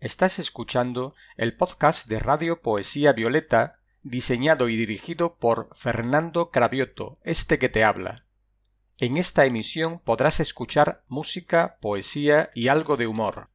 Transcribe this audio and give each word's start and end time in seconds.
Estás 0.00 0.38
escuchando 0.38 1.14
el 1.36 1.54
podcast 1.54 2.06
de 2.06 2.18
Radio 2.18 2.62
Poesía 2.62 3.12
Violeta, 3.12 3.80
diseñado 4.02 4.70
y 4.70 4.76
dirigido 4.76 5.36
por 5.36 5.68
Fernando 5.76 6.50
Cravioto, 6.50 7.18
este 7.22 7.58
que 7.58 7.68
te 7.68 7.84
habla. 7.84 8.24
En 8.96 9.18
esta 9.18 9.44
emisión 9.44 9.98
podrás 9.98 10.40
escuchar 10.40 11.04
música, 11.08 11.76
poesía 11.82 12.50
y 12.54 12.68
algo 12.68 12.96
de 12.96 13.06
humor. 13.06 13.50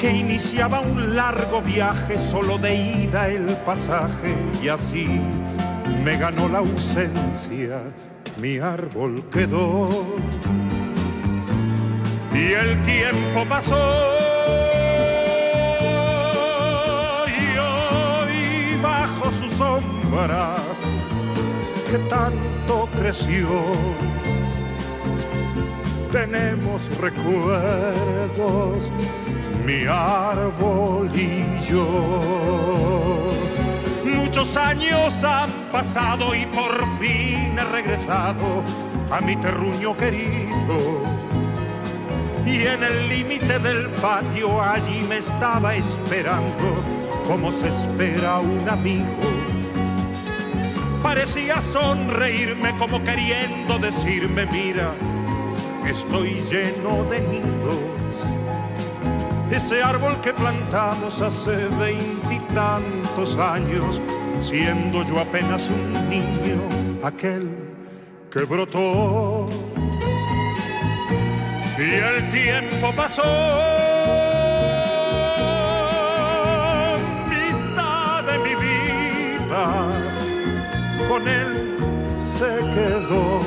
que 0.00 0.10
iniciaba 0.10 0.80
un 0.80 1.14
largo 1.14 1.60
viaje 1.60 2.16
solo 2.16 2.56
de 2.56 2.74
ida 2.74 3.28
el 3.28 3.44
pasaje 3.66 4.34
y 4.62 4.68
así 4.68 5.20
me 6.02 6.16
ganó 6.16 6.48
la 6.48 6.58
ausencia, 6.58 7.82
mi 8.38 8.58
árbol 8.58 9.22
quedó 9.30 10.06
y 12.32 12.52
el 12.52 12.82
tiempo 12.82 13.44
pasó. 13.46 13.76
Y 17.26 17.58
hoy 17.58 18.80
bajo 18.82 19.30
su 19.30 19.50
sombra 19.50 20.56
que 21.90 21.98
tanto 22.08 22.88
creció. 22.96 23.48
Tenemos 26.10 26.82
recuerdos, 26.98 28.90
mi 29.64 29.84
árbol 29.86 31.10
y 31.14 31.44
yo. 31.68 33.32
Muchos 34.04 34.56
años 34.56 35.24
han 35.24 35.50
pasado 35.72 36.34
y 36.34 36.46
por 36.46 36.72
fin 36.98 37.58
he 37.58 37.64
regresado 37.72 38.62
a 39.10 39.20
mi 39.20 39.36
terruño 39.36 39.96
querido. 39.96 41.02
Y 42.46 42.66
en 42.66 42.82
el 42.82 43.08
límite 43.08 43.58
del 43.58 43.90
patio 43.90 44.62
allí 44.62 45.02
me 45.08 45.18
estaba 45.18 45.74
esperando 45.74 46.74
como 47.26 47.52
se 47.52 47.68
espera 47.68 48.38
un 48.40 48.68
amigo 48.68 49.50
parecía 51.02 51.60
sonreírme 51.60 52.76
como 52.76 53.02
queriendo 53.02 53.78
decirme, 53.78 54.46
mira, 54.46 54.92
estoy 55.86 56.40
lleno 56.50 57.04
de 57.04 57.20
nidos. 57.20 57.99
Ese 59.50 59.82
árbol 59.82 60.20
que 60.20 60.32
plantamos 60.32 61.20
hace 61.20 61.66
veintitantos 61.66 63.36
años, 63.36 64.00
siendo 64.42 65.02
yo 65.02 65.18
apenas 65.18 65.68
un 65.68 66.08
niño, 66.08 66.60
aquel 67.02 67.50
que 68.30 68.44
brotó. 68.44 69.46
Y 71.76 71.82
el 71.82 72.30
tiempo 72.30 72.92
pasó. 72.94 73.22
mitad 77.28 78.22
de 78.22 78.38
mi 78.38 78.54
vida 78.54 79.64
con 81.08 81.26
él 81.26 81.76
se 82.16 82.56
quedó. 82.74 83.40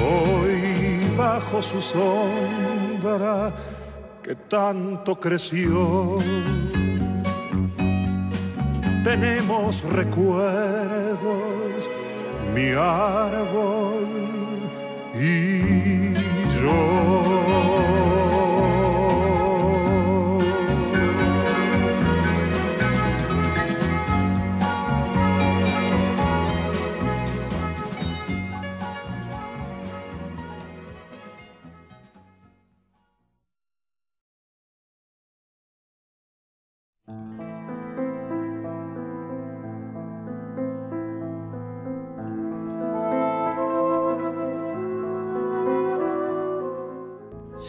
Hoy 0.00 1.02
bajo 1.18 1.60
su 1.60 1.82
sombra 1.82 3.52
que 4.28 4.34
tanto 4.34 5.18
creció. 5.18 6.16
Tenemos 9.02 9.82
recuerdos, 9.84 11.18
mi 12.54 12.72
árbol 12.76 14.06
y 15.14 16.12
yo. 16.60 17.37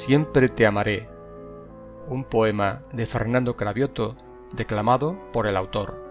Siempre 0.09 0.49
te 0.49 0.65
amaré. 0.65 1.07
Un 2.07 2.23
poema 2.23 2.81
de 2.93 3.05
Fernando 3.05 3.55
Cravioto, 3.55 4.15
declamado 4.55 5.15
por 5.31 5.45
el 5.45 5.55
autor. 5.55 6.03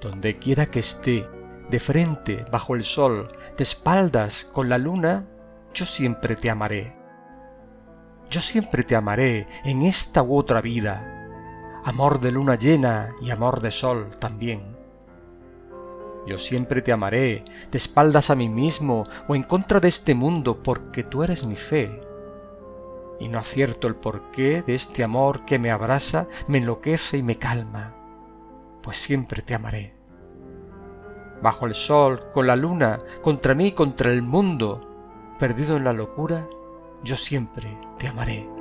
Donde 0.00 0.40
quiera 0.40 0.66
que 0.66 0.80
esté, 0.80 1.24
de 1.70 1.78
frente, 1.78 2.44
bajo 2.50 2.74
el 2.74 2.82
sol, 2.82 3.30
de 3.56 3.62
espaldas, 3.62 4.44
con 4.52 4.68
la 4.68 4.76
luna, 4.76 5.24
yo 5.72 5.86
siempre 5.86 6.34
te 6.34 6.50
amaré. 6.50 6.96
Yo 8.28 8.40
siempre 8.40 8.82
te 8.82 8.96
amaré 8.96 9.46
en 9.64 9.82
esta 9.82 10.24
u 10.24 10.36
otra 10.36 10.60
vida, 10.60 11.28
amor 11.84 12.18
de 12.18 12.32
luna 12.32 12.56
llena 12.56 13.14
y 13.22 13.30
amor 13.30 13.60
de 13.60 13.70
sol 13.70 14.16
también 14.18 14.77
yo 16.28 16.38
siempre 16.38 16.82
te 16.82 16.92
amaré, 16.92 17.42
de 17.72 17.78
espaldas 17.78 18.30
a 18.30 18.34
mí 18.34 18.48
mismo 18.48 19.04
o 19.26 19.34
en 19.34 19.42
contra 19.42 19.80
de 19.80 19.88
este 19.88 20.14
mundo, 20.14 20.62
porque 20.62 21.02
tú 21.02 21.22
eres 21.22 21.44
mi 21.44 21.56
fe. 21.56 22.02
y 23.20 23.26
no 23.26 23.40
acierto 23.40 23.88
el 23.88 23.96
porqué 23.96 24.62
de 24.62 24.76
este 24.76 25.02
amor 25.02 25.44
que 25.44 25.58
me 25.58 25.72
abrasa, 25.72 26.28
me 26.46 26.58
enloquece 26.58 27.18
y 27.18 27.22
me 27.24 27.36
calma, 27.36 27.92
pues 28.80 28.96
siempre 28.98 29.42
te 29.42 29.54
amaré. 29.56 29.92
Bajo 31.42 31.66
el 31.66 31.74
sol, 31.74 32.28
con 32.32 32.46
la 32.46 32.54
luna, 32.54 33.00
contra 33.22 33.54
mí, 33.54 33.72
contra 33.72 34.12
el 34.12 34.22
mundo, 34.22 35.34
perdido 35.40 35.76
en 35.76 35.84
la 35.84 35.92
locura, 35.92 36.46
yo 37.02 37.16
siempre 37.16 37.76
te 37.98 38.06
amaré. 38.06 38.57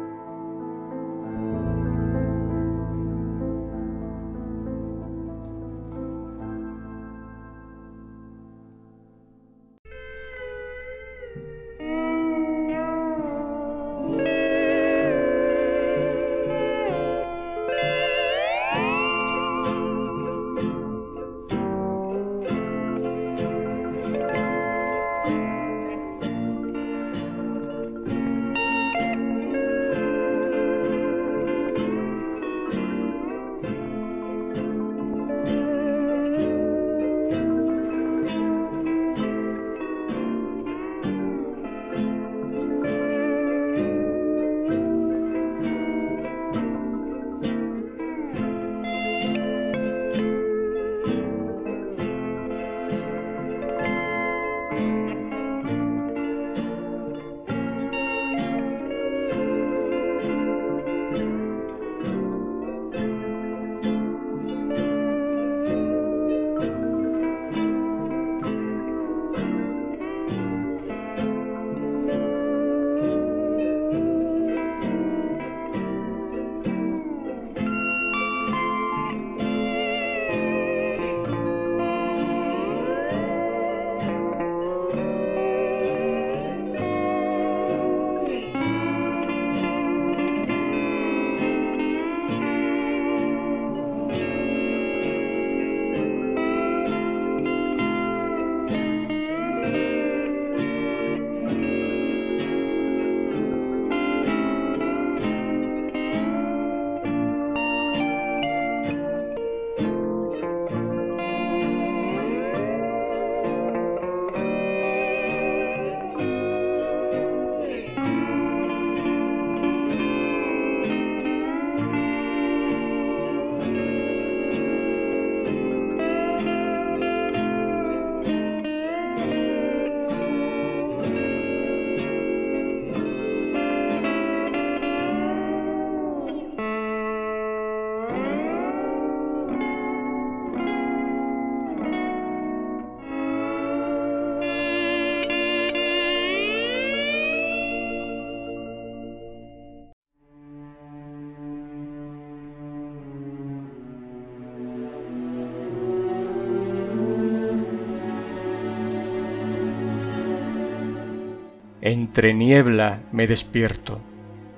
Entre 161.88 162.34
niebla 162.34 163.00
me 163.14 163.28
despierto. 163.28 164.02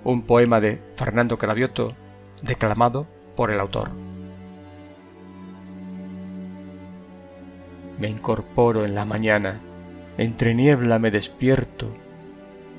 Un 0.03 0.23
poema 0.23 0.59
de 0.59 0.81
Fernando 0.95 1.37
Cravioto, 1.37 1.95
declamado 2.41 3.05
por 3.35 3.51
el 3.51 3.59
autor. 3.59 3.91
Me 7.99 8.07
incorporo 8.07 8.83
en 8.83 8.95
la 8.95 9.05
mañana, 9.05 9.61
entre 10.17 10.55
niebla 10.55 10.97
me 10.97 11.11
despierto, 11.11 11.93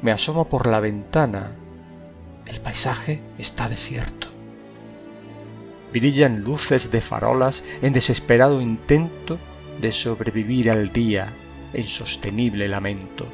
me 0.03 0.11
asomo 0.11 0.49
por 0.49 0.67
la 0.67 0.81
ventana, 0.81 1.53
el 2.45 2.61
paisaje 2.61 3.21
está 3.39 3.69
desierto. 3.69 4.27
Brillan 5.93 6.43
luces 6.43 6.91
de 6.91 7.01
farolas 7.01 7.63
en 7.83 7.93
desesperado 7.93 8.61
intento 8.61 9.39
de 9.81 9.93
sobrevivir 9.93 10.73
al 10.73 10.93
día 10.93 11.29
en 11.73 11.87
sostenible 11.87 12.67
lamento 12.67 13.29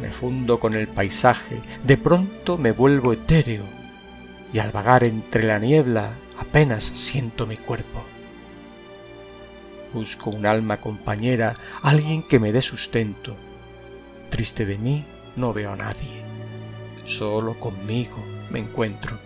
me 0.00 0.10
fundo 0.10 0.60
con 0.60 0.74
el 0.74 0.88
paisaje, 0.88 1.60
de 1.84 1.96
pronto 1.96 2.58
me 2.58 2.72
vuelvo 2.72 3.12
etéreo, 3.12 3.64
y 4.52 4.58
al 4.58 4.70
vagar 4.70 5.04
entre 5.04 5.44
la 5.44 5.58
niebla 5.58 6.12
apenas 6.38 6.84
siento 6.94 7.46
mi 7.46 7.56
cuerpo. 7.56 8.02
Busco 9.92 10.30
un 10.30 10.46
alma 10.46 10.78
compañera, 10.78 11.56
alguien 11.82 12.22
que 12.22 12.38
me 12.38 12.52
dé 12.52 12.60
sustento. 12.60 13.36
Triste 14.30 14.66
de 14.66 14.76
mí 14.76 15.04
no 15.36 15.52
veo 15.52 15.72
a 15.72 15.76
nadie, 15.76 16.22
solo 17.06 17.58
conmigo 17.58 18.22
me 18.50 18.58
encuentro. 18.58 19.18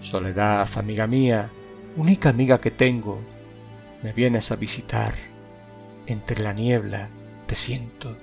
Soledad, 0.00 0.68
amiga 0.76 1.06
mía, 1.06 1.50
única 1.96 2.30
amiga 2.30 2.60
que 2.60 2.70
tengo, 2.70 3.20
me 4.02 4.12
vienes 4.12 4.50
a 4.50 4.56
visitar, 4.56 5.14
entre 6.06 6.42
la 6.42 6.54
niebla 6.54 7.08
te 7.46 7.54
siento. 7.54 8.16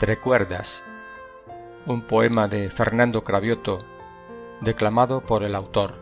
Entre 0.00 0.16
cuerdas, 0.16 0.82
un 1.84 2.00
poema 2.00 2.48
de 2.48 2.70
Fernando 2.70 3.22
Cravioto, 3.22 3.80
declamado 4.62 5.20
por 5.20 5.42
el 5.42 5.54
autor. 5.54 5.92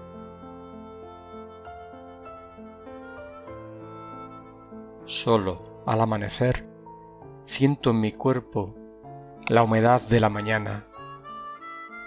Solo 5.05 5.83
al 5.85 6.01
amanecer 6.01 6.65
siento 7.45 7.91
en 7.91 8.01
mi 8.01 8.13
cuerpo 8.13 8.77
la 9.49 9.65
humedad 9.65 10.01
de 10.03 10.21
la 10.21 10.29
mañana. 10.29 10.85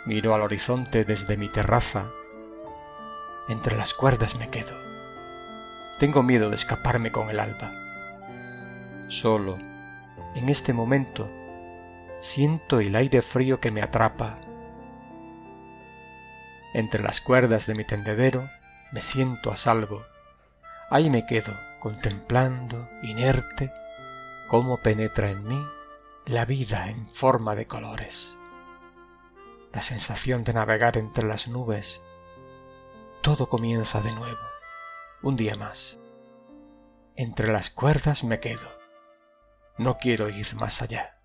Miro 0.05 0.33
al 0.33 0.43
horizonte 0.43 1.03
desde 1.03 1.36
mi 1.36 1.50
terraza. 1.50 2.05
Entre 3.50 3.75
las 3.75 3.93
cuerdas 3.93 4.38
me 4.38 4.50
quedo. 4.50 4.71
Tengo 6.00 6.24
miedo 6.24 6.50
de 6.50 6.55
escaparme 6.55 7.12
con 7.12 7.29
el 7.29 7.41
alba. 7.41 7.69
Solo, 9.10 9.57
en 10.36 10.48
este 10.48 10.71
momento, 10.71 11.27
siento 12.22 12.80
el 12.80 12.96
aire 12.96 13.22
frío 13.22 13.60
que 13.60 13.72
me 13.72 13.82
atrapa. 13.82 14.38
Entre 16.74 17.04
las 17.04 17.20
cuerdas 17.20 17.66
de 17.66 17.75
mi 17.75 17.84
tendedero 17.84 18.48
me 18.92 19.01
siento 19.01 19.51
a 19.51 19.58
salvo. 19.58 20.04
Ahí 20.90 21.10
me 21.10 21.25
quedo, 21.25 21.54
contemplando, 21.80 22.88
inerte, 23.01 23.72
cómo 24.48 24.78
penetra 24.78 25.32
en 25.32 25.44
mí 25.48 25.62
la 26.25 26.46
vida 26.46 26.90
en 26.90 27.10
forma 27.13 27.56
de 27.56 27.68
colores. 27.68 28.38
La 29.74 29.82
sensación 29.82 30.44
de 30.44 30.54
navegar 30.54 30.98
entre 30.98 31.25
las 31.25 31.48
nubes. 31.48 32.01
Todo 33.22 33.50
comienza 33.50 34.01
de 34.01 34.12
nuevo, 34.12 34.42
un 35.22 35.36
día 35.36 35.56
más. 35.56 35.98
Entre 37.16 37.51
las 37.51 37.70
cuerdas 37.70 38.24
me 38.24 38.40
quedo. 38.40 38.68
No 39.78 39.98
quiero 39.98 40.30
ir 40.30 40.56
más 40.56 40.82
allá. 40.82 41.21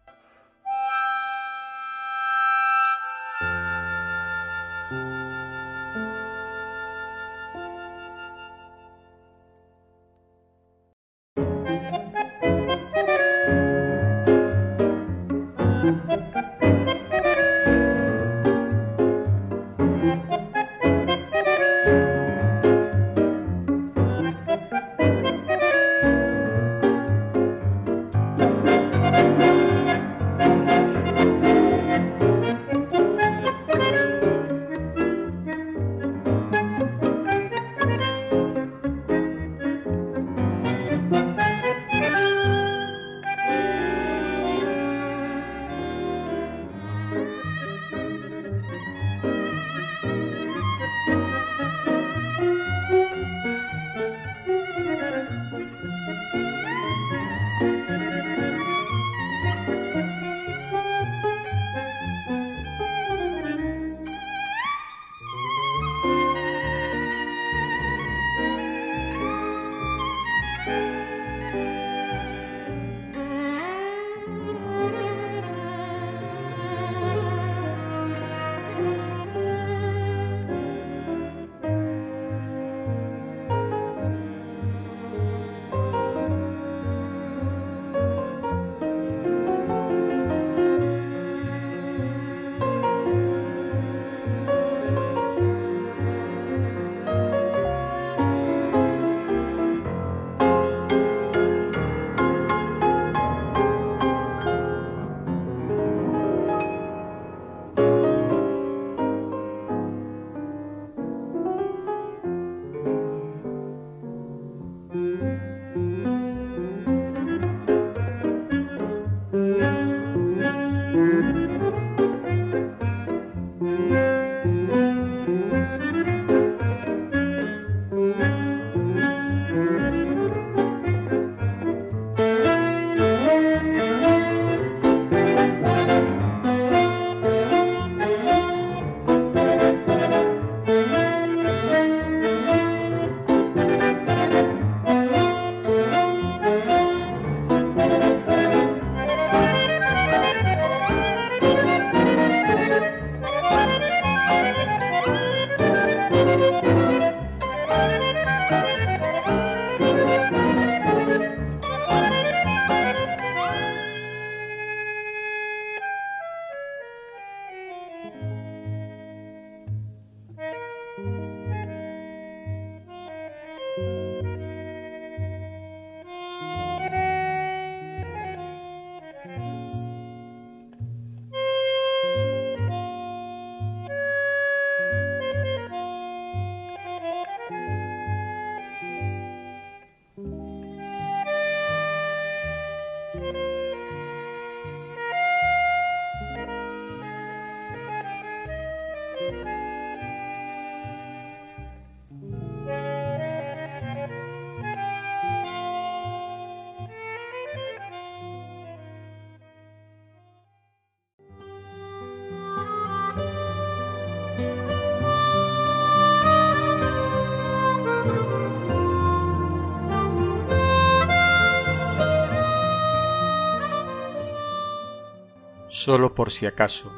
Solo 225.86 226.16
por 226.16 226.32
si 226.32 226.46
acaso, 226.46 226.90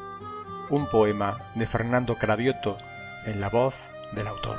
un 0.71 0.87
poema 0.87 1.39
de 1.57 1.67
Fernando 1.67 2.15
Cravioto 2.15 2.79
en 3.27 3.39
la 3.39 3.51
voz 3.51 3.75
del 4.13 4.27
autor. 4.27 4.59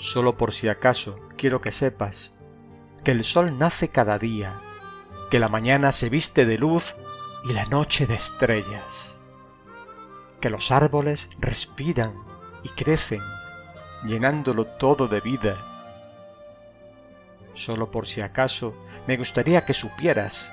Solo 0.00 0.36
por 0.36 0.52
si 0.52 0.68
acaso 0.68 1.20
quiero 1.36 1.60
que 1.60 1.70
sepas 1.70 2.32
que 3.04 3.12
el 3.12 3.22
sol 3.22 3.56
nace 3.60 3.90
cada 3.90 4.18
día, 4.18 4.54
que 5.30 5.38
la 5.38 5.48
mañana 5.48 5.92
se 5.92 6.08
viste 6.08 6.44
de 6.44 6.58
luz 6.58 6.96
y 7.48 7.52
la 7.52 7.66
noche 7.66 8.08
de 8.08 8.16
estrellas, 8.16 9.20
que 10.40 10.50
los 10.50 10.72
árboles 10.72 11.28
respiran 11.38 12.12
y 12.64 12.70
crecen, 12.70 13.22
llenándolo 14.04 14.64
todo 14.64 15.06
de 15.06 15.20
vida. 15.20 15.67
Solo 17.58 17.90
por 17.90 18.06
si 18.06 18.20
acaso 18.20 18.72
me 19.08 19.16
gustaría 19.16 19.64
que 19.64 19.74
supieras 19.74 20.52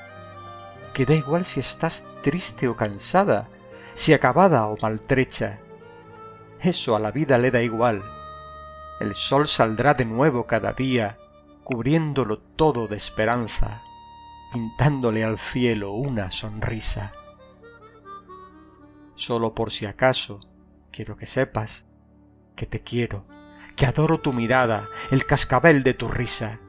que 0.96 1.06
da 1.06 1.14
igual 1.14 1.46
si 1.46 1.60
estás 1.60 2.08
triste 2.24 2.68
o 2.68 2.76
cansada, 2.76 3.48
si 3.94 4.14
acabada 4.14 4.66
o 4.66 4.78
maltrecha. 4.82 5.60
Eso 6.62 6.96
a 6.96 7.00
la 7.00 7.12
vida 7.12 7.38
le 7.38 7.52
da 7.52 7.62
igual. 7.62 8.02
El 9.00 9.14
sol 9.14 9.48
saldrá 9.48 9.94
de 9.94 10.06
nuevo 10.06 10.48
cada 10.48 10.74
día, 10.74 11.18
cubriéndolo 11.64 12.40
todo 12.40 12.88
de 12.88 12.96
esperanza, 12.96 13.82
pintándole 14.52 15.24
al 15.24 15.38
cielo 15.38 15.92
una 15.92 16.32
sonrisa. 16.32 17.12
Solo 19.16 19.54
por 19.54 19.72
si 19.72 19.86
acaso, 19.86 20.40
quiero 20.92 21.18
que 21.18 21.26
sepas 21.26 21.86
que 22.56 22.66
te 22.66 22.82
quiero, 22.82 23.26
que 23.76 23.86
adoro 23.86 24.18
tu 24.18 24.32
mirada, 24.32 24.86
el 25.12 25.26
cascabel 25.26 25.84
de 25.84 25.94
tu 25.94 26.08
risa, 26.08 26.62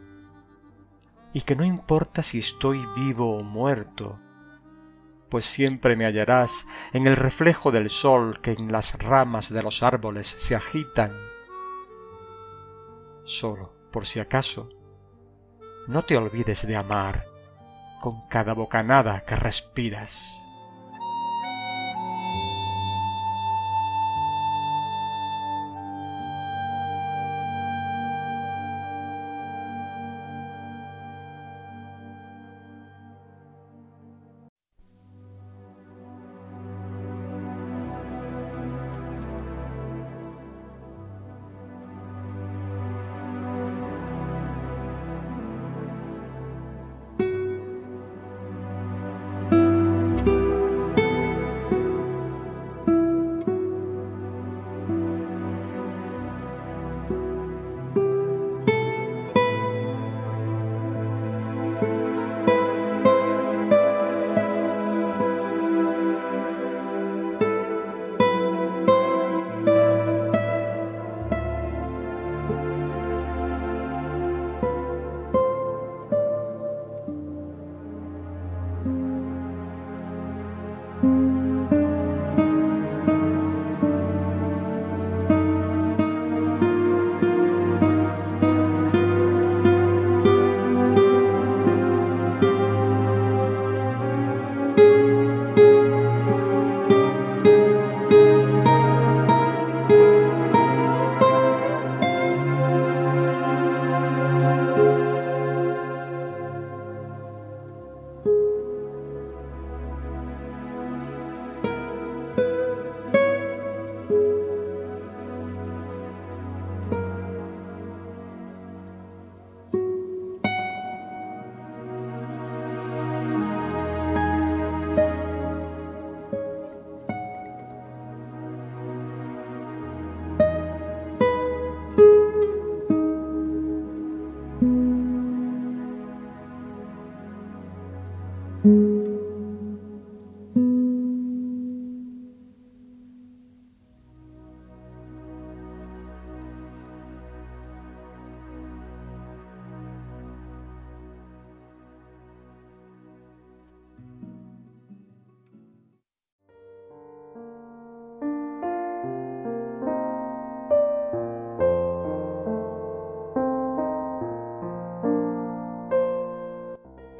y 1.37 1.43
que 1.43 1.55
no 1.55 1.65
importa 1.65 2.23
si 2.23 2.39
estoy 2.39 2.83
vivo 2.97 3.37
o 3.37 3.43
muerto, 3.43 4.19
pues 5.29 5.45
siempre 5.45 5.95
me 5.95 6.07
hallarás 6.07 6.67
en 6.95 7.07
el 7.07 7.15
reflejo 7.15 7.71
del 7.71 7.91
sol 7.91 8.41
que 8.41 8.53
en 8.53 8.73
las 8.73 8.99
ramas 8.99 9.53
de 9.53 9.63
los 9.63 9.83
árboles 9.83 10.35
se 10.39 10.55
agitan. 10.55 11.11
Solo, 13.27 13.75
por 13.93 14.07
si 14.07 14.19
acaso, 14.19 14.71
no 15.89 16.01
te 16.01 16.17
olvides 16.17 16.67
de 16.67 16.75
amar 16.75 17.23
con 18.01 18.27
cada 18.31 18.55
bocanada 18.55 19.21
que 19.27 19.37
respiras. 19.37 20.46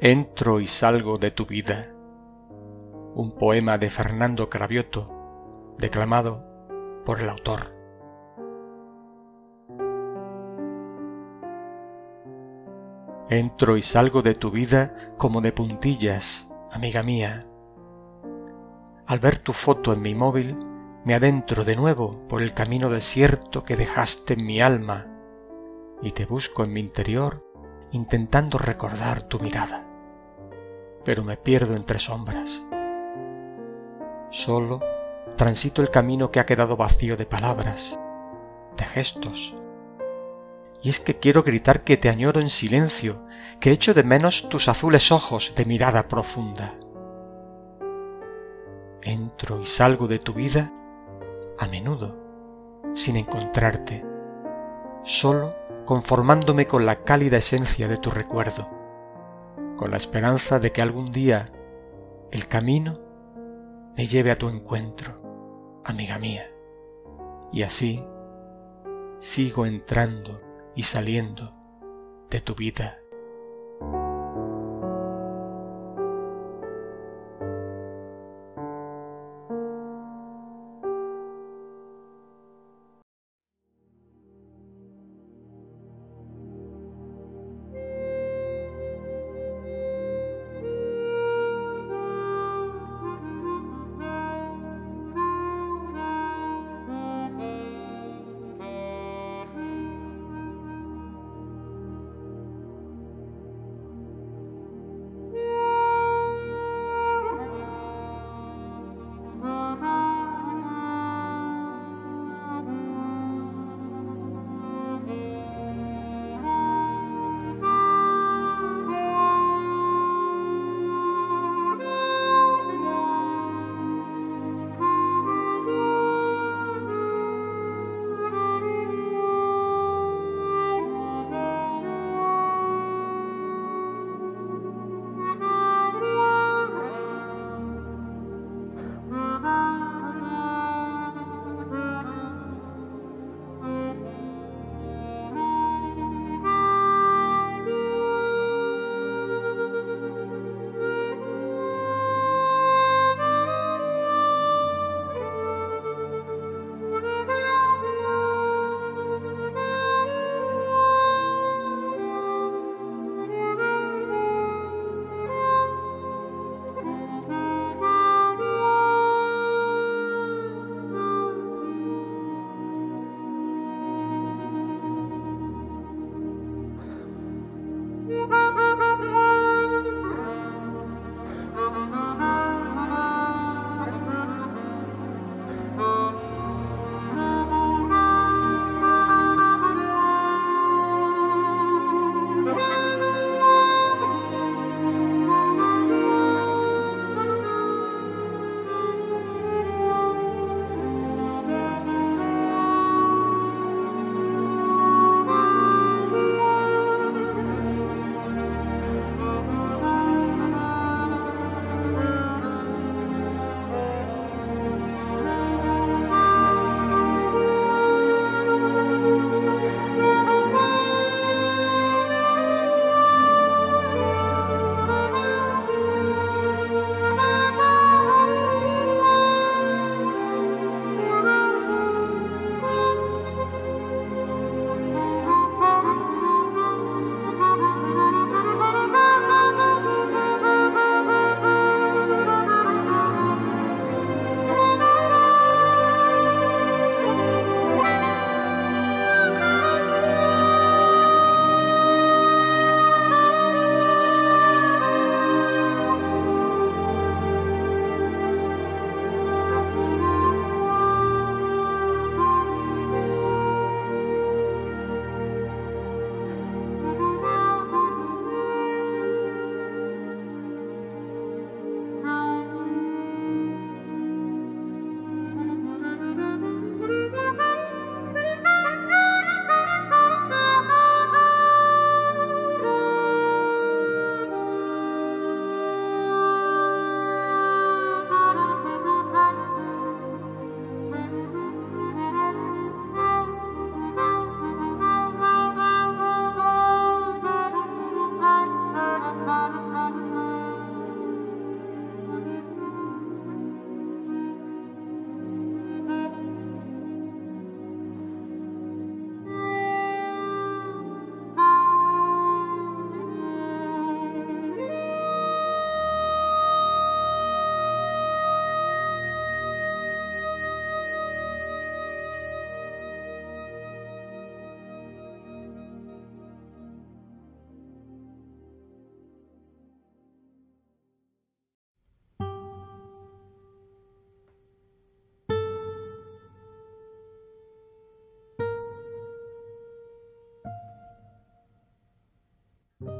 Entro 0.09 0.61
y 0.61 0.67
salgo 0.67 1.17
de 1.17 1.31
tu 1.31 1.45
vida. 1.45 1.91
Un 3.13 3.33
poema 3.37 3.77
de 3.77 3.89
Fernando 3.89 4.49
Cravioto, 4.49 5.75
declamado 5.77 6.45
por 7.05 7.19
el 7.19 7.27
autor. 7.27 7.75
Entro 13.29 13.75
y 13.75 13.81
salgo 13.81 14.21
de 14.21 14.33
tu 14.33 14.49
vida 14.49 15.13
como 15.17 15.41
de 15.41 15.51
puntillas, 15.51 16.47
amiga 16.71 17.03
mía. 17.03 17.45
Al 19.07 19.19
ver 19.19 19.39
tu 19.39 19.51
foto 19.51 19.91
en 19.91 20.01
mi 20.01 20.15
móvil, 20.15 20.57
me 21.03 21.15
adentro 21.15 21.65
de 21.65 21.75
nuevo 21.75 22.25
por 22.29 22.41
el 22.41 22.53
camino 22.53 22.89
desierto 22.89 23.63
que 23.63 23.75
dejaste 23.75 24.35
en 24.35 24.45
mi 24.45 24.61
alma 24.61 25.05
y 26.01 26.11
te 26.11 26.25
busco 26.25 26.63
en 26.63 26.71
mi 26.71 26.79
interior 26.79 27.43
intentando 27.91 28.57
recordar 28.57 29.23
tu 29.23 29.41
mirada 29.41 29.86
pero 31.07 31.23
me 31.23 31.37
pierdo 31.37 31.73
entre 31.77 31.99
sombras. 31.99 32.61
Solo 34.29 34.81
transito 35.37 35.81
el 35.81 35.89
camino 35.89 36.31
que 36.31 36.41
ha 36.41 36.45
quedado 36.45 36.75
vacío 36.75 37.15
de 37.15 37.25
palabras, 37.25 37.97
de 38.75 38.83
gestos. 38.83 39.55
Y 40.81 40.89
es 40.89 40.99
que 40.99 41.17
quiero 41.17 41.43
gritar 41.43 41.85
que 41.85 41.95
te 41.95 42.09
añoro 42.09 42.41
en 42.41 42.49
silencio, 42.49 43.23
que 43.61 43.71
echo 43.71 43.93
de 43.93 44.03
menos 44.03 44.49
tus 44.49 44.67
azules 44.67 45.09
ojos 45.13 45.53
de 45.55 45.63
mirada 45.63 46.09
profunda. 46.09 46.73
Entro 49.01 49.61
y 49.61 49.65
salgo 49.65 50.09
de 50.09 50.19
tu 50.19 50.33
vida 50.33 50.73
a 51.57 51.67
menudo, 51.67 52.17
sin 52.95 53.15
encontrarte, 53.15 54.03
solo 55.05 55.51
conformándome 55.85 56.67
con 56.67 56.85
la 56.85 57.05
cálida 57.05 57.37
esencia 57.37 57.87
de 57.87 57.95
tu 57.95 58.11
recuerdo 58.11 58.76
con 59.77 59.91
la 59.91 59.97
esperanza 59.97 60.59
de 60.59 60.71
que 60.71 60.81
algún 60.81 61.11
día 61.11 61.51
el 62.31 62.47
camino 62.47 62.99
me 63.95 64.07
lleve 64.07 64.31
a 64.31 64.35
tu 64.35 64.49
encuentro, 64.49 65.81
amiga 65.85 66.19
mía. 66.19 66.51
Y 67.53 67.61
así 67.61 68.03
sigo 69.19 69.65
entrando 69.65 70.41
y 70.75 70.83
saliendo 70.83 71.53
de 72.29 72.41
tu 72.41 72.55
vida. 72.55 72.97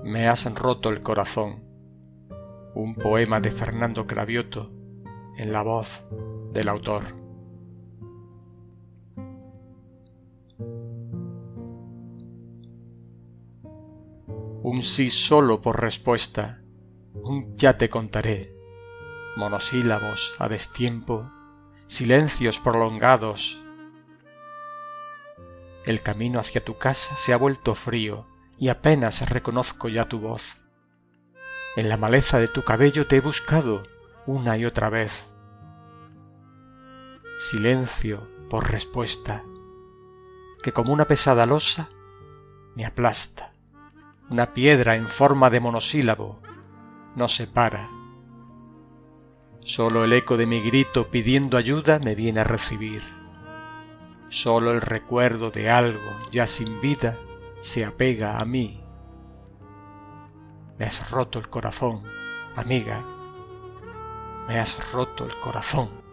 Me 0.07 0.29
has 0.29 0.45
roto 0.55 0.87
el 0.87 1.03
corazón. 1.03 1.65
Un 2.73 2.95
poema 2.95 3.41
de 3.41 3.51
Fernando 3.51 4.07
Cravioto 4.07 4.71
en 5.35 5.51
la 5.51 5.63
voz 5.63 6.01
del 6.53 6.69
autor. 6.69 7.03
Un 14.63 14.81
sí 14.81 15.09
solo 15.09 15.61
por 15.61 15.81
respuesta, 15.81 16.59
un 17.13 17.53
ya 17.55 17.77
te 17.77 17.89
contaré, 17.89 18.55
monosílabos 19.35 20.35
a 20.39 20.47
destiempo, 20.47 21.29
silencios 21.87 22.59
prolongados. 22.59 23.61
El 25.85 25.99
camino 26.01 26.39
hacia 26.39 26.63
tu 26.63 26.77
casa 26.77 27.13
se 27.17 27.33
ha 27.33 27.37
vuelto 27.37 27.75
frío 27.75 28.36
y 28.59 28.69
apenas 28.69 29.29
reconozco 29.29 29.87
ya 29.87 30.05
tu 30.05 30.19
voz. 30.19 30.43
En 31.75 31.89
la 31.89 31.97
maleza 31.97 32.39
de 32.39 32.47
tu 32.47 32.63
cabello 32.63 33.05
te 33.05 33.17
he 33.17 33.21
buscado 33.21 33.83
una 34.25 34.57
y 34.57 34.65
otra 34.65 34.89
vez. 34.89 35.25
Silencio 37.51 38.27
por 38.49 38.71
respuesta, 38.71 39.43
que 40.63 40.71
como 40.71 40.91
una 40.91 41.05
pesada 41.05 41.45
losa 41.45 41.89
me 42.75 42.85
aplasta. 42.85 43.51
Una 44.29 44.53
piedra 44.53 44.95
en 44.95 45.07
forma 45.07 45.49
de 45.49 45.59
monosílabo 45.59 46.41
no 47.15 47.27
se 47.27 47.47
para. 47.47 47.89
Solo 49.61 50.03
el 50.03 50.13
eco 50.13 50.35
de 50.35 50.45
mi 50.45 50.61
grito 50.61 51.07
pidiendo 51.09 51.57
ayuda 51.57 51.99
me 51.99 52.15
viene 52.15 52.39
a 52.39 52.43
recibir. 52.43 53.01
Solo 54.29 54.71
el 54.71 54.81
recuerdo 54.81 55.51
de 55.51 55.69
algo 55.69 56.11
ya 56.31 56.47
sin 56.47 56.81
vida 56.81 57.15
se 57.61 57.85
apega 57.85 58.37
a 58.37 58.45
mí. 58.45 58.83
Me 60.77 60.85
has 60.85 61.09
roto 61.09 61.39
el 61.39 61.49
corazón, 61.49 62.03
amiga. 62.55 63.03
Me 64.47 64.59
has 64.59 64.91
roto 64.91 65.25
el 65.25 65.35
corazón. 65.39 66.06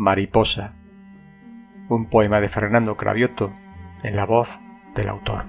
Mariposa, 0.00 0.74
un 1.88 2.06
poema 2.06 2.40
de 2.40 2.46
Fernando 2.46 2.96
Cravioto 2.96 3.52
en 4.04 4.14
la 4.14 4.26
voz 4.26 4.60
del 4.94 5.08
autor. 5.08 5.44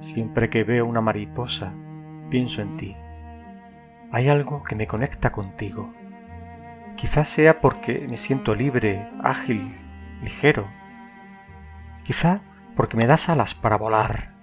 Siempre 0.00 0.48
que 0.48 0.62
veo 0.62 0.86
una 0.86 1.00
mariposa, 1.00 1.74
pienso 2.30 2.62
en 2.62 2.76
ti. 2.76 2.96
Hay 4.12 4.28
algo 4.28 4.62
que 4.62 4.76
me 4.76 4.86
conecta 4.86 5.32
contigo. 5.32 5.92
Quizás 6.96 7.26
sea 7.26 7.60
porque 7.60 8.06
me 8.08 8.16
siento 8.16 8.54
libre, 8.54 9.10
ágil, 9.24 9.76
ligero. 10.22 10.68
Quizá 12.04 12.42
porque 12.76 12.96
me 12.96 13.08
das 13.08 13.28
alas 13.28 13.56
para 13.56 13.76
volar. 13.76 14.36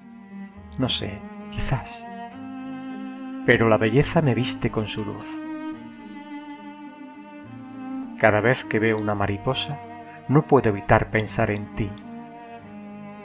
No 0.77 0.89
sé, 0.89 1.21
quizás. 1.51 2.05
Pero 3.45 3.67
la 3.67 3.77
belleza 3.77 4.21
me 4.21 4.35
viste 4.35 4.71
con 4.71 4.87
su 4.87 5.03
luz. 5.03 5.27
Cada 8.19 8.39
vez 8.39 8.63
que 8.63 8.79
veo 8.79 8.97
una 8.97 9.15
mariposa, 9.15 9.79
no 10.29 10.47
puedo 10.47 10.69
evitar 10.69 11.11
pensar 11.11 11.51
en 11.51 11.75
ti. 11.75 11.89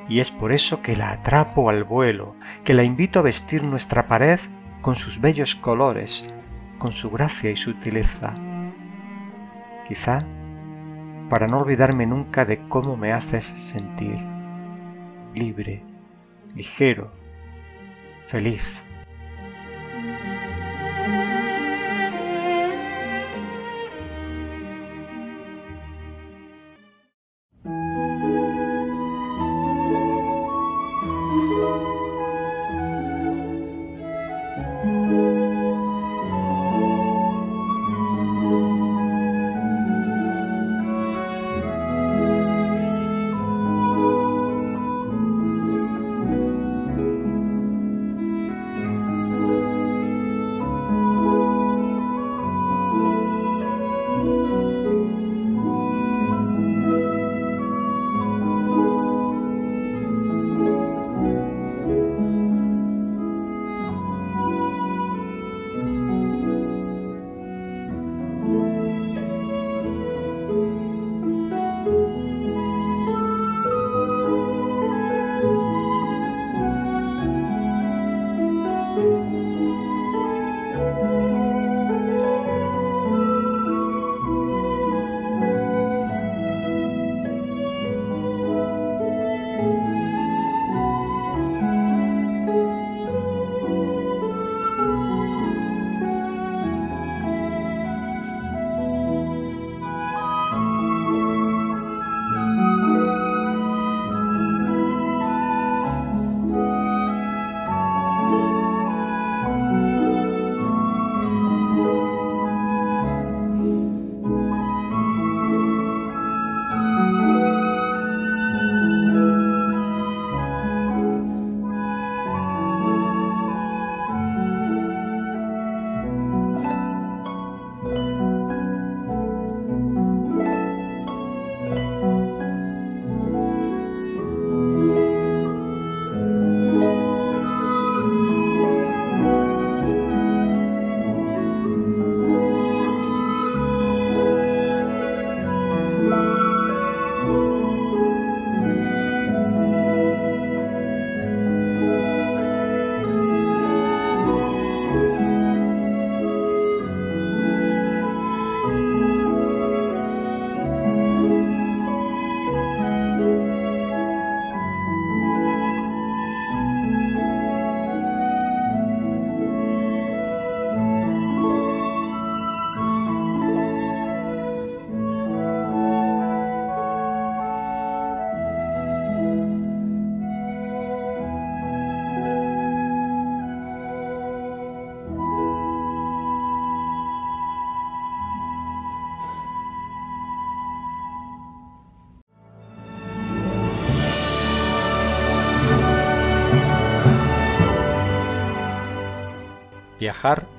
Y 0.08 0.20
es 0.20 0.30
por 0.30 0.52
eso 0.52 0.82
que 0.82 0.96
la 0.96 1.12
atrapo 1.12 1.70
al 1.70 1.84
vuelo, 1.84 2.34
que 2.64 2.74
la 2.74 2.82
invito 2.82 3.20
a 3.20 3.22
vestir 3.22 3.62
nuestra 3.62 4.08
pared 4.08 4.40
con 4.80 4.94
sus 4.94 5.20
bellos 5.20 5.54
colores, 5.54 6.28
con 6.78 6.92
su 6.92 7.10
gracia 7.10 7.50
y 7.50 7.56
sutileza. 7.56 8.34
Quizá 9.86 10.24
para 11.28 11.46
no 11.46 11.60
olvidarme 11.60 12.06
nunca 12.06 12.44
de 12.44 12.66
cómo 12.68 12.96
me 12.96 13.12
haces 13.12 13.44
sentir, 13.58 14.18
libre, 15.34 15.82
ligero, 16.54 17.12
feliz. 18.26 18.82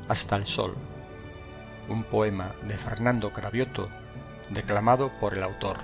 Hasta 0.10 0.36
el 0.36 0.46
sol. 0.46 0.76
Un 1.88 2.04
poema 2.04 2.54
de 2.68 2.78
Fernando 2.78 3.32
Cravioto, 3.32 3.90
declamado 4.50 5.12
por 5.20 5.34
el 5.34 5.44
autor. 5.44 5.78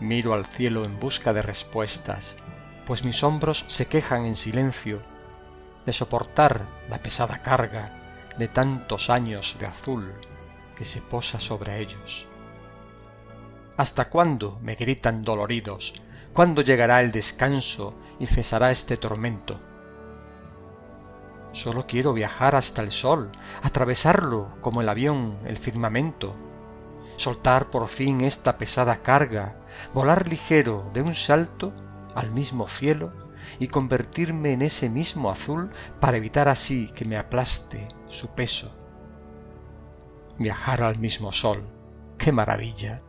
Miro 0.00 0.34
al 0.34 0.46
cielo 0.46 0.84
en 0.84 0.98
busca 0.98 1.32
de 1.32 1.42
respuestas, 1.42 2.34
pues 2.86 3.04
mis 3.04 3.22
hombros 3.22 3.64
se 3.68 3.86
quejan 3.86 4.24
en 4.24 4.34
silencio 4.34 5.00
de 5.86 5.92
soportar 5.92 6.62
la 6.90 6.98
pesada 6.98 7.38
carga 7.42 7.92
de 8.36 8.48
tantos 8.48 9.10
años 9.10 9.56
de 9.60 9.66
azul 9.66 10.12
que 10.76 10.84
se 10.84 11.00
posa 11.00 11.38
sobre 11.38 11.78
ellos. 11.80 12.26
¿Hasta 13.76 14.08
cuándo 14.08 14.58
me 14.60 14.74
gritan 14.74 15.22
doloridos? 15.22 15.94
¿Cuándo 16.32 16.62
llegará 16.62 17.00
el 17.00 17.12
descanso 17.12 17.94
y 18.18 18.26
cesará 18.26 18.70
este 18.70 18.96
tormento. 18.96 19.71
Solo 21.52 21.86
quiero 21.86 22.14
viajar 22.14 22.56
hasta 22.56 22.82
el 22.82 22.92
sol, 22.92 23.30
atravesarlo 23.62 24.56
como 24.60 24.80
el 24.80 24.88
avión 24.88 25.38
el 25.44 25.58
firmamento, 25.58 26.34
soltar 27.16 27.70
por 27.70 27.88
fin 27.88 28.22
esta 28.22 28.56
pesada 28.56 29.02
carga, 29.02 29.56
volar 29.92 30.28
ligero 30.28 30.90
de 30.94 31.02
un 31.02 31.14
salto 31.14 31.72
al 32.14 32.30
mismo 32.30 32.68
cielo 32.68 33.12
y 33.58 33.68
convertirme 33.68 34.52
en 34.52 34.62
ese 34.62 34.88
mismo 34.88 35.30
azul 35.30 35.70
para 36.00 36.16
evitar 36.16 36.48
así 36.48 36.88
que 36.94 37.04
me 37.04 37.16
aplaste 37.18 37.88
su 38.08 38.28
peso. 38.28 38.72
Viajar 40.38 40.82
al 40.82 40.98
mismo 40.98 41.32
sol, 41.32 41.64
qué 42.16 42.32
maravilla. 42.32 43.02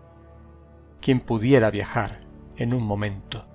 Quien 1.02 1.20
pudiera 1.20 1.70
viajar 1.70 2.22
en 2.58 2.74
un 2.74 2.84
momento. 2.84 3.53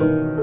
Mi 0.00 0.39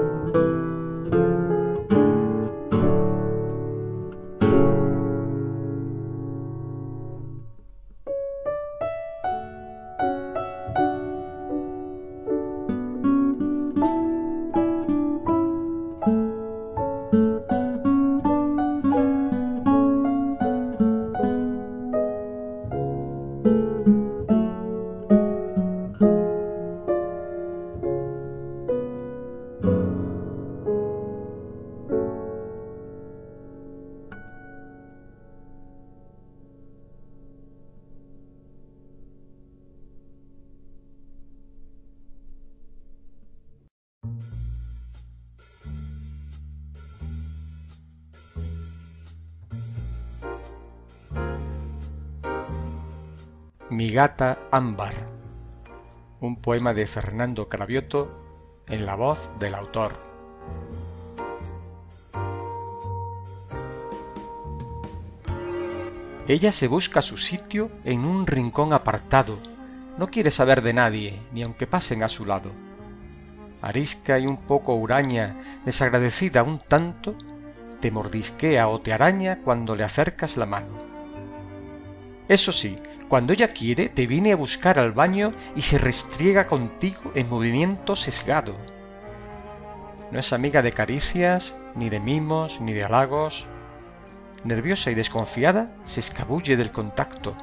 gata 53.98 54.38
ámbar, 54.52 54.94
un 56.20 56.36
poema 56.40 56.72
de 56.72 56.86
Fernando 56.86 57.48
Cravioto 57.48 58.62
en 58.68 58.86
la 58.86 58.94
voz 58.94 59.18
del 59.40 59.56
autor. 59.56 59.90
Ella 66.28 66.52
se 66.52 66.68
busca 66.68 67.02
su 67.02 67.16
sitio 67.16 67.72
en 67.82 68.04
un 68.04 68.28
rincón 68.28 68.72
apartado, 68.72 69.36
no 69.96 70.06
quiere 70.12 70.30
saber 70.30 70.62
de 70.62 70.74
nadie, 70.74 71.20
ni 71.32 71.42
aunque 71.42 71.66
pasen 71.66 72.04
a 72.04 72.08
su 72.08 72.24
lado. 72.24 72.52
Arisca 73.62 74.20
y 74.20 74.28
un 74.28 74.36
poco 74.36 74.76
huraña, 74.76 75.60
desagradecida 75.64 76.44
un 76.44 76.60
tanto, 76.60 77.16
te 77.80 77.90
mordisquea 77.90 78.68
o 78.68 78.80
te 78.80 78.92
araña 78.92 79.40
cuando 79.42 79.74
le 79.74 79.82
acercas 79.82 80.36
la 80.36 80.46
mano. 80.46 80.86
Eso 82.28 82.52
sí, 82.52 82.78
cuando 83.08 83.32
ella 83.32 83.48
quiere, 83.48 83.88
te 83.88 84.06
viene 84.06 84.32
a 84.32 84.36
buscar 84.36 84.78
al 84.78 84.92
baño 84.92 85.32
y 85.56 85.62
se 85.62 85.78
restriega 85.78 86.46
contigo 86.46 87.10
en 87.14 87.28
movimiento 87.28 87.96
sesgado. 87.96 88.54
No 90.10 90.18
es 90.18 90.32
amiga 90.32 90.60
de 90.60 90.72
caricias, 90.72 91.56
ni 91.74 91.88
de 91.88 92.00
mimos, 92.00 92.60
ni 92.60 92.74
de 92.74 92.84
halagos. 92.84 93.46
Nerviosa 94.44 94.90
y 94.90 94.94
desconfiada, 94.94 95.74
se 95.86 96.00
escabulle 96.00 96.56
del 96.56 96.70
contacto. 96.70 97.34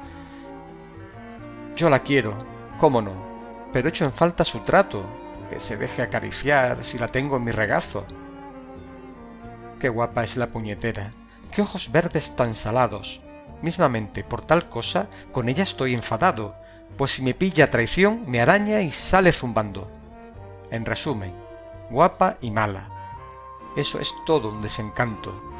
Yo 1.74 1.90
la 1.90 2.00
quiero, 2.00 2.36
cómo 2.78 3.02
no, 3.02 3.12
pero 3.72 3.88
echo 3.88 4.04
en 4.04 4.12
falta 4.12 4.44
su 4.44 4.60
trato, 4.60 5.04
que 5.50 5.60
se 5.60 5.76
deje 5.76 6.02
acariciar 6.02 6.84
si 6.84 6.96
la 6.96 7.08
tengo 7.08 7.36
en 7.36 7.44
mi 7.44 7.50
regazo. 7.50 8.06
Qué 9.80 9.88
guapa 9.88 10.24
es 10.24 10.36
la 10.36 10.46
puñetera, 10.46 11.12
qué 11.52 11.62
ojos 11.62 11.92
verdes 11.92 12.34
tan 12.34 12.54
salados, 12.54 13.20
Mismamente, 13.62 14.24
por 14.24 14.42
tal 14.42 14.68
cosa, 14.68 15.08
con 15.32 15.48
ella 15.48 15.62
estoy 15.62 15.94
enfadado, 15.94 16.54
pues 16.96 17.12
si 17.12 17.22
me 17.22 17.34
pilla 17.34 17.70
traición, 17.70 18.24
me 18.26 18.40
araña 18.40 18.80
y 18.80 18.90
sale 18.90 19.32
zumbando. 19.32 19.90
En 20.70 20.84
resumen, 20.84 21.32
guapa 21.90 22.36
y 22.40 22.50
mala. 22.50 22.88
Eso 23.76 24.00
es 24.00 24.12
todo 24.24 24.50
un 24.50 24.62
desencanto. 24.62 25.55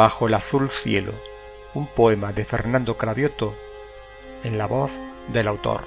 Bajo 0.00 0.28
el 0.28 0.32
azul 0.32 0.70
cielo, 0.70 1.12
un 1.74 1.86
poema 1.86 2.32
de 2.32 2.46
Fernando 2.46 2.96
Cravioto 2.96 3.54
en 4.42 4.56
la 4.56 4.64
voz 4.64 4.90
del 5.28 5.46
autor. 5.46 5.84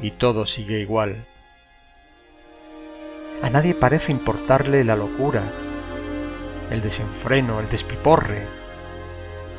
Y 0.00 0.12
todo 0.12 0.46
sigue 0.46 0.80
igual. 0.80 1.26
A 3.42 3.50
nadie 3.50 3.74
parece 3.74 4.10
importarle 4.10 4.84
la 4.84 4.96
locura, 4.96 5.42
el 6.70 6.80
desenfreno, 6.80 7.60
el 7.60 7.68
despiporre. 7.68 8.46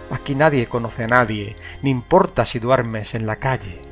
Aquí 0.10 0.34
nadie 0.34 0.66
conoce 0.66 1.04
a 1.04 1.08
nadie, 1.08 1.56
ni 1.84 1.92
importa 1.92 2.46
si 2.46 2.58
duermes 2.58 3.14
en 3.14 3.28
la 3.28 3.36
calle. 3.36 3.89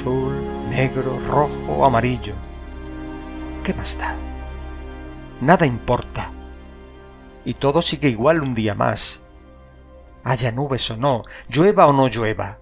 Azul, 0.00 0.32
negro, 0.70 1.20
rojo 1.28 1.50
o 1.68 1.84
amarillo. 1.84 2.32
¿Qué 3.62 3.74
más 3.74 3.98
da? 3.98 4.16
Nada 5.42 5.66
importa. 5.66 6.30
Y 7.44 7.52
todo 7.52 7.82
sigue 7.82 8.08
igual 8.08 8.40
un 8.40 8.54
día 8.54 8.74
más. 8.74 9.22
Haya 10.24 10.52
nubes 10.52 10.90
o 10.90 10.96
no, 10.96 11.24
llueva 11.50 11.86
o 11.86 11.92
no 11.92 12.08
llueva. 12.08 12.60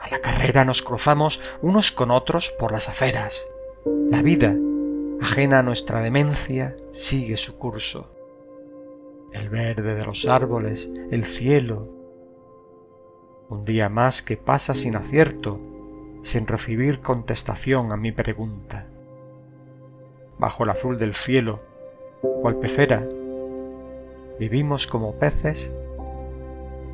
A 0.00 0.08
la 0.10 0.20
carrera 0.20 0.64
nos 0.64 0.82
cruzamos 0.82 1.40
unos 1.62 1.92
con 1.92 2.10
otros 2.10 2.52
por 2.58 2.72
las 2.72 2.88
aceras. 2.88 3.40
La 4.10 4.22
vida, 4.22 4.56
ajena 5.20 5.60
a 5.60 5.62
nuestra 5.62 6.00
demencia, 6.00 6.74
sigue 6.90 7.36
su 7.36 7.58
curso. 7.58 8.10
El 9.32 9.50
verde 9.50 9.94
de 9.94 10.04
los 10.04 10.26
árboles, 10.26 10.90
el 11.12 11.24
cielo. 11.26 11.99
Un 13.50 13.64
día 13.64 13.88
más 13.88 14.22
que 14.22 14.36
pasa 14.36 14.74
sin 14.74 14.94
acierto, 14.94 15.60
sin 16.22 16.46
recibir 16.46 17.00
contestación 17.00 17.90
a 17.90 17.96
mi 17.96 18.12
pregunta. 18.12 18.86
Bajo 20.38 20.62
el 20.62 20.70
azul 20.70 20.98
del 20.98 21.14
cielo, 21.14 21.58
cual 22.42 22.60
pecera, 22.60 23.04
vivimos 24.38 24.86
como 24.86 25.16
peces 25.16 25.72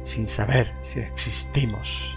sin 0.04 0.28
saber 0.28 0.72
si 0.80 1.00
existimos. 1.00 2.16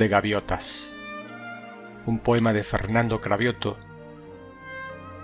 de 0.00 0.08
gaviotas. 0.08 0.90
Un 2.06 2.20
poema 2.20 2.54
de 2.54 2.64
Fernando 2.64 3.20
Cravioto, 3.20 3.76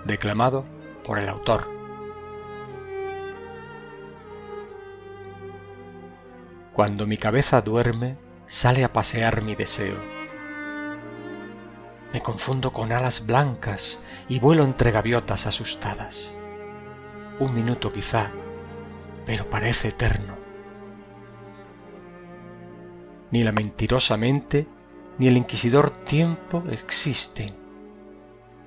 declamado 0.05 0.66
por 1.03 1.18
el 1.18 1.31
autor. 1.31 1.66
Cuando 6.74 7.07
mi 7.07 7.16
cabeza 7.16 7.62
duerme, 7.62 8.18
sale 8.49 8.85
a 8.85 8.93
pasear 8.93 9.41
mi 9.41 9.55
deseo. 9.55 9.97
Me 12.12 12.20
confundo 12.20 12.74
con 12.74 12.93
alas 12.93 13.24
blancas 13.24 13.99
y 14.29 14.41
vuelo 14.41 14.62
entre 14.62 14.91
gaviotas 14.91 15.47
asustadas. 15.47 16.35
Un 17.39 17.55
minuto 17.55 17.91
quizá, 17.91 18.31
pero 19.24 19.49
parece 19.49 19.89
eterno. 19.89 20.36
Ni 23.31 23.43
la 23.43 23.53
mentirosa 23.53 24.16
mente 24.16 24.66
ni 25.18 25.29
el 25.29 25.37
inquisidor 25.37 25.91
tiempo 25.91 26.62
existen. 26.70 27.55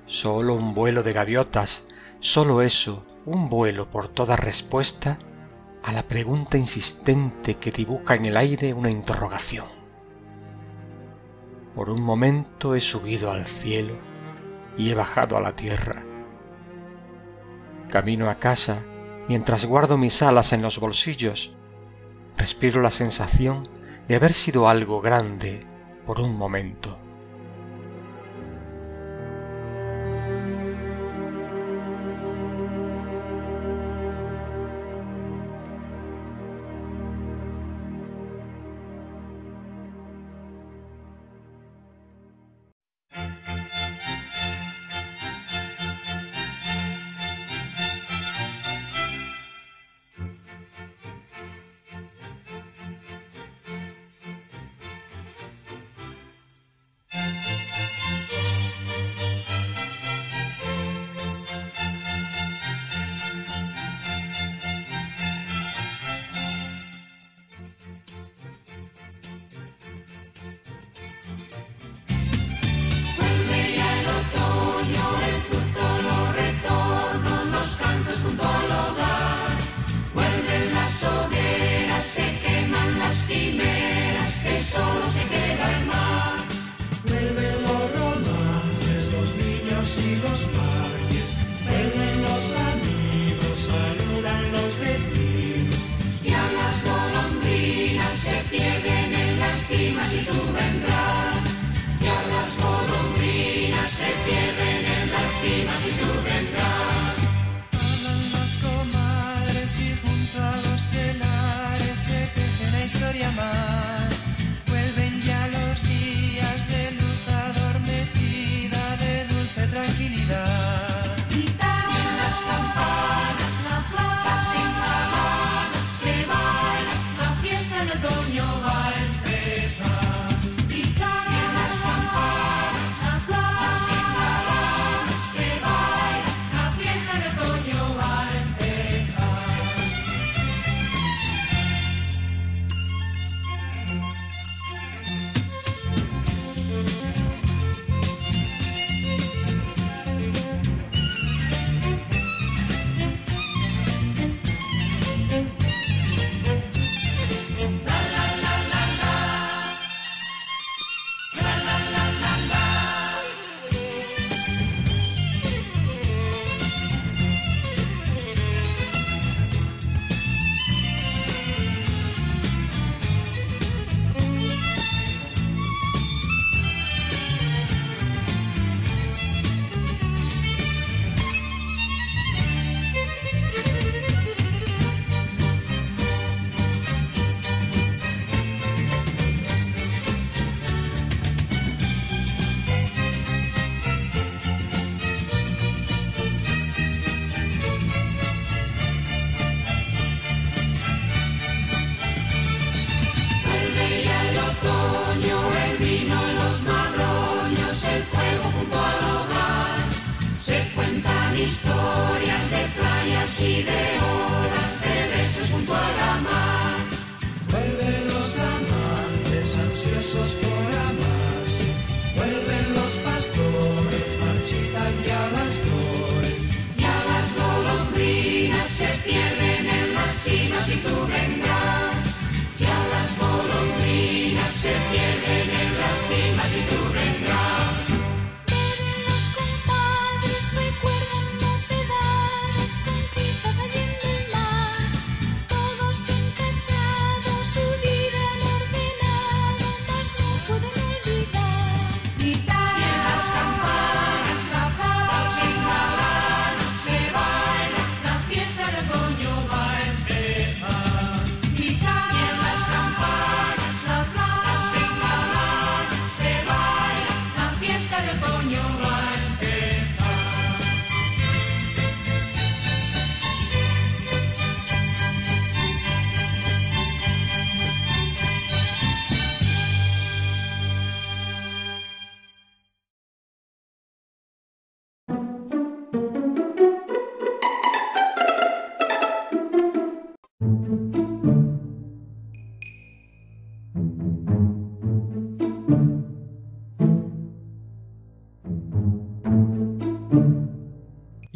Solo 0.06 0.54
un 0.54 0.74
vuelo 0.74 1.02
de 1.02 1.12
gaviotas, 1.12 1.86
solo 2.18 2.62
eso, 2.62 3.04
un 3.24 3.48
vuelo 3.48 3.88
por 3.88 4.08
toda 4.08 4.36
respuesta 4.36 5.18
a 5.82 5.92
la 5.92 6.02
pregunta 6.02 6.58
insistente 6.58 7.56
que 7.56 7.70
dibuja 7.70 8.14
en 8.16 8.26
el 8.26 8.36
aire 8.36 8.74
una 8.74 8.90
interrogación. 8.90 9.66
Por 11.74 11.88
un 11.88 12.02
momento 12.02 12.74
he 12.74 12.80
subido 12.80 13.30
al 13.30 13.46
cielo 13.46 13.94
y 14.76 14.90
he 14.90 14.94
bajado 14.94 15.36
a 15.36 15.40
la 15.40 15.52
tierra. 15.52 16.02
Camino 17.88 18.28
a 18.28 18.36
casa 18.36 18.82
mientras 19.28 19.64
guardo 19.64 19.96
mis 19.96 20.22
alas 20.22 20.52
en 20.52 20.62
los 20.62 20.78
bolsillos. 20.80 21.54
Respiro 22.36 22.82
la 22.82 22.90
sensación 22.90 23.68
de 24.10 24.16
haber 24.16 24.32
sido 24.32 24.68
algo 24.68 25.00
grande 25.00 25.64
por 26.04 26.20
un 26.20 26.36
momento. 26.36 26.99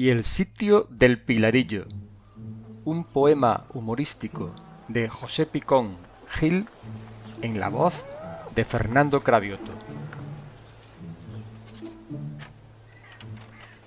Y 0.04 0.10
el 0.10 0.22
sitio 0.22 0.86
del 0.90 1.18
Pilarillo. 1.18 1.86
Un 2.84 3.04
poema 3.04 3.64
humorístico 3.72 4.54
de 4.86 5.08
José 5.08 5.46
Picón 5.46 5.96
Gil 6.28 6.68
en 7.40 7.58
la 7.58 7.70
voz 7.70 8.04
de 8.54 8.66
Fernando 8.66 9.24
Cravioto. 9.24 9.72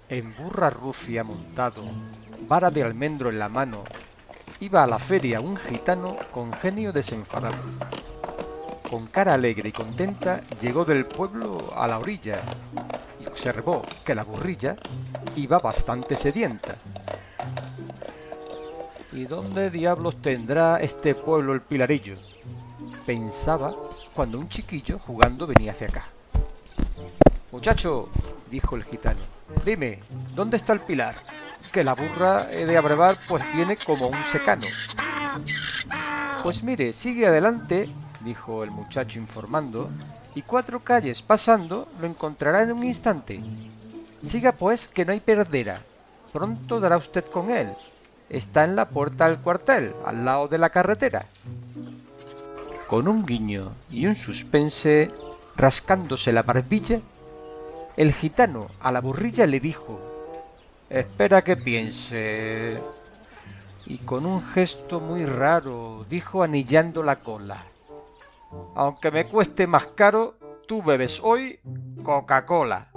En 0.10 0.36
burra 0.36 0.72
rucia 0.72 1.24
montado, 1.24 1.84
vara 2.48 2.72
de 2.72 2.82
almendro 2.82 3.30
en 3.30 3.38
la 3.38 3.48
mano, 3.48 3.84
iba 4.60 4.82
a 4.84 4.88
la 4.88 4.98
feria 4.98 5.40
un 5.40 5.56
gitano 5.56 6.16
con 6.32 6.52
genio 6.52 6.92
desenfadado. 6.92 7.62
Con 8.90 9.06
cara 9.06 9.36
alegre 9.36 9.70
y 9.70 9.72
contenta 9.72 10.42
llegó 10.60 10.84
del 10.84 11.06
pueblo 11.06 11.72
a 11.76 11.88
la 11.88 12.00
orilla 12.00 12.42
y 13.22 13.28
observó 13.28 13.84
que 14.04 14.16
la 14.16 14.24
burrilla 14.24 14.78
iba 15.38 15.60
bastante 15.60 16.16
sedienta. 16.16 16.76
¿Y 19.14 19.26
dónde 19.26 19.70
diablos 19.70 20.22
tendrá 20.22 20.78
este 20.78 21.16
pueblo 21.16 21.54
el 21.54 21.62
pilarillo? 21.62 22.16
Pensaba 23.06 23.74
cuando 24.14 24.40
un 24.40 24.50
chiquillo 24.50 25.00
jugando 25.00 25.48
venía 25.48 25.72
hacia 25.72 25.88
acá. 25.88 26.06
Muchacho, 27.52 28.10
dijo 28.52 28.76
el 28.76 28.84
gitano, 28.84 29.22
dime, 29.64 30.00
¿dónde 30.36 30.58
está 30.58 30.74
el 30.74 30.82
pilar? 30.82 31.16
Que 31.72 31.84
la 31.84 31.94
burra 31.94 32.52
he 32.52 32.66
de 32.66 32.76
abrevar 32.76 33.16
pues 33.30 33.44
viene 33.56 33.78
como 33.78 34.08
un 34.08 34.24
secano. 34.26 34.66
Pues 36.44 36.64
mire, 36.64 36.94
sigue 36.94 37.28
adelante, 37.28 37.90
dijo 38.22 38.64
el 38.64 38.72
muchacho 38.72 39.20
informando, 39.20 39.90
y 40.36 40.42
cuatro 40.42 40.84
calles 40.84 41.22
pasando 41.22 41.88
lo 42.00 42.08
encontrará 42.08 42.64
en 42.64 42.72
un 42.72 42.84
instante. 42.84 43.40
Siga 44.24 44.52
pues 44.52 44.88
que 44.88 45.06
no 45.06 45.12
hay 45.12 45.20
perdera. 45.20 45.82
Pronto 46.34 46.80
dará 46.80 46.98
usted 46.98 47.26
con 47.26 47.50
él. 47.50 47.74
Está 48.30 48.64
en 48.64 48.76
la 48.76 48.90
puerta 48.90 49.30
del 49.30 49.40
cuartel, 49.40 49.94
al 50.06 50.26
lado 50.26 50.48
de 50.48 50.58
la 50.58 50.70
carretera. 50.70 51.26
Con 52.88 53.08
un 53.08 53.26
guiño 53.26 53.72
y 53.90 54.06
un 54.08 54.16
suspense, 54.16 55.12
rascándose 55.56 56.34
la 56.34 56.44
barbilla, 56.44 57.00
el 57.96 58.14
gitano 58.14 58.68
a 58.80 58.92
la 58.92 59.02
burrilla 59.02 59.48
le 59.48 59.60
dijo 59.60 60.00
Espera 60.90 61.44
que 61.44 61.58
piense. 61.58 62.80
Y 63.86 64.00
con 64.00 64.26
un 64.26 64.44
gesto 64.44 65.00
muy 65.00 65.26
raro 65.26 66.06
dijo 66.10 66.44
anillando 66.44 67.04
la 67.04 67.22
cola 67.22 67.64
Aunque 68.76 69.12
me 69.12 69.28
cueste 69.28 69.66
más 69.66 69.88
caro, 69.88 70.36
tú 70.68 70.84
bebes 70.84 71.22
hoy 71.24 71.60
Coca-Cola. 72.04 72.90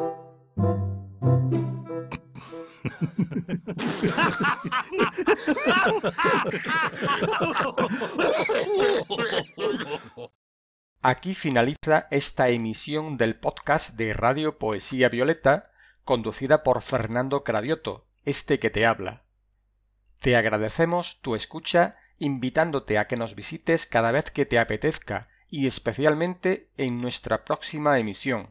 Aquí 11.03 11.35
finaliza 11.35 12.07
esta 12.11 12.51
emisión 12.51 13.17
del 13.17 13.37
podcast 13.37 13.97
de 13.97 14.13
Radio 14.13 14.59
Poesía 14.59 15.09
Violeta, 15.09 15.71
conducida 16.05 16.63
por 16.63 16.83
Fernando 16.83 17.43
Cravioto, 17.43 18.07
este 18.25 18.59
que 18.59 18.69
te 18.71 18.85
habla. 18.85 19.23
Te 20.21 20.37
agradecemos 20.37 21.21
tu 21.23 21.35
escucha 21.35 21.97
invitándote 22.19 22.99
a 22.99 23.07
que 23.07 23.17
nos 23.17 23.35
visites 23.35 23.87
cada 23.87 24.13
vez 24.13 24.31
que 24.31 24.45
te 24.45 24.59
apetezca 24.59 25.29
y 25.49 25.67
especialmente 25.67 26.69
en 26.77 27.01
nuestra 27.01 27.45
próxima 27.45 27.99
emisión. 27.99 28.51